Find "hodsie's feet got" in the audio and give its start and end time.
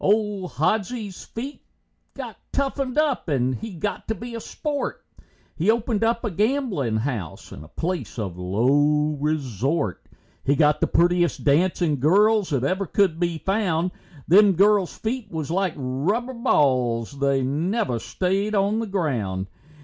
0.53-2.35